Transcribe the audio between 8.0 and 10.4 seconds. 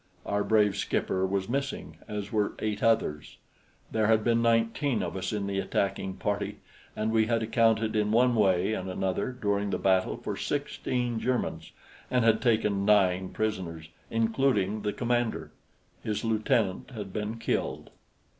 one way and another during the battle for